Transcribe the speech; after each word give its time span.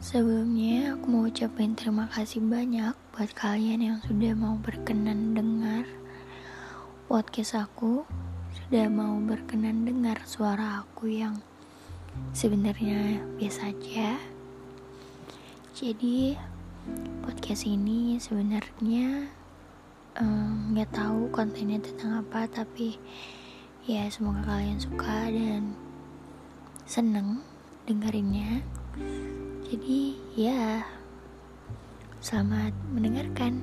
Sebelumnya 0.00 0.96
aku 0.96 1.12
mau 1.12 1.28
ucapin 1.28 1.76
terima 1.76 2.08
kasih 2.08 2.40
banyak 2.40 2.96
buat 3.12 3.36
kalian 3.36 3.84
yang 3.84 3.98
sudah 4.00 4.32
mau 4.32 4.56
berkenan 4.56 5.36
dengar 5.36 5.84
podcast 7.04 7.60
aku, 7.60 8.08
sudah 8.48 8.88
mau 8.88 9.20
berkenan 9.20 9.84
dengar 9.84 10.16
suara 10.24 10.80
aku 10.80 11.12
yang 11.12 11.44
sebenarnya 12.32 13.20
biasa 13.36 13.76
aja. 13.76 14.16
Jadi 15.76 16.32
podcast 17.20 17.68
ini 17.68 18.16
sebenarnya 18.16 19.28
nggak 20.72 20.90
um, 20.90 20.96
tahu 20.96 21.28
kontennya 21.28 21.76
tentang 21.76 22.24
apa 22.24 22.48
tapi 22.48 22.96
ya 23.84 24.08
semoga 24.08 24.48
kalian 24.48 24.80
suka 24.80 25.28
dan 25.28 25.76
seneng 26.88 27.44
dengerinnya. 27.84 28.64
Jadi 29.70 30.18
ya, 30.34 30.82
selamat 32.18 32.74
mendengarkan. 32.90 33.62